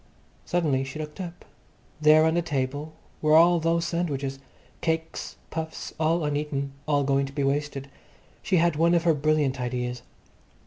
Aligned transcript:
Suddenly 0.47 0.83
she 0.83 0.97
looked 0.97 1.21
up. 1.21 1.45
There 2.01 2.25
on 2.25 2.33
the 2.33 2.41
table 2.41 2.93
were 3.21 3.35
all 3.35 3.59
those 3.59 3.85
sandwiches, 3.85 4.39
cakes, 4.81 5.35
puffs, 5.51 5.93
all 5.99 6.25
uneaten, 6.25 6.71
all 6.87 7.03
going 7.03 7.27
to 7.27 7.33
be 7.33 7.43
wasted. 7.43 7.87
She 8.41 8.57
had 8.57 8.75
one 8.75 8.95
of 8.95 9.03
her 9.03 9.13
brilliant 9.13 9.61
ideas. 9.61 10.01